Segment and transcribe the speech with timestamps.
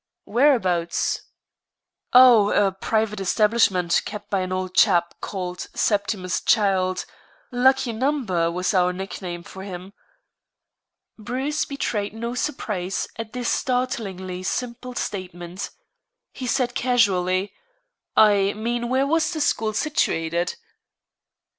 [0.25, 1.21] "Whereabouts?"
[2.11, 7.05] "Oh, a private establishment kept by an old chap called Septimus Childe,
[7.51, 9.93] Lucky Number was our nickname for him."
[11.19, 15.69] Bruce betrayed no surprise at this startlingly simple statement.
[16.33, 17.53] He said casually:
[18.17, 20.55] "I mean where was the school situated?"